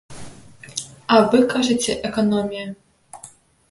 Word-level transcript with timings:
А 1.17 1.19
вы 1.35 1.43
кажаце, 1.53 1.99
эканомія! 2.13 2.67